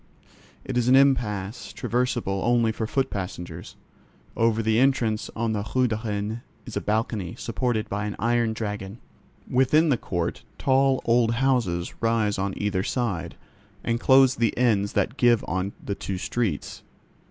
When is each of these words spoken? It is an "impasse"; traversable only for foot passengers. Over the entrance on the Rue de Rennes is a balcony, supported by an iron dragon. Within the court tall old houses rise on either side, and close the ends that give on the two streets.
It 0.65 0.79
is 0.79 0.87
an 0.87 0.95
"impasse"; 0.95 1.71
traversable 1.73 2.41
only 2.43 2.71
for 2.71 2.87
foot 2.87 3.11
passengers. 3.11 3.75
Over 4.35 4.63
the 4.63 4.79
entrance 4.79 5.29
on 5.35 5.51
the 5.53 5.63
Rue 5.75 5.87
de 5.87 6.01
Rennes 6.03 6.39
is 6.65 6.75
a 6.75 6.81
balcony, 6.81 7.35
supported 7.37 7.87
by 7.87 8.05
an 8.05 8.15
iron 8.17 8.53
dragon. 8.53 8.97
Within 9.47 9.89
the 9.89 9.97
court 9.97 10.41
tall 10.57 11.03
old 11.05 11.33
houses 11.35 11.93
rise 12.01 12.39
on 12.39 12.55
either 12.57 12.81
side, 12.81 13.35
and 13.83 13.99
close 13.99 14.33
the 14.33 14.57
ends 14.57 14.93
that 14.93 15.17
give 15.17 15.45
on 15.47 15.71
the 15.85 15.93
two 15.93 16.17
streets. 16.17 16.81